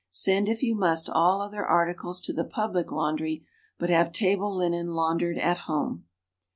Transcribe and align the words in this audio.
Send 0.09 0.49
if 0.49 0.63
you 0.63 0.73
must 0.73 1.11
all 1.11 1.41
other 1.41 1.63
articles 1.63 2.21
to 2.21 2.33
the 2.33 2.43
public 2.43 2.91
laundry, 2.91 3.45
but 3.77 3.91
have 3.91 4.11
table 4.11 4.51
linen 4.55 4.95
laun 4.95 5.19
dered 5.19 5.39
at 5.39 5.59
home. 5.69 6.05